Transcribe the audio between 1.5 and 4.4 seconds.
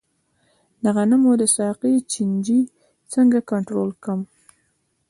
ساقې چینجی څنګه کنټرول کړم؟